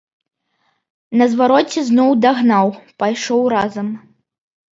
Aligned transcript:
На 1.21 1.25
звароце 1.33 1.79
зноў 1.89 2.09
дагнаў, 2.23 2.67
пайшоў 3.05 3.41
разам. 3.55 3.87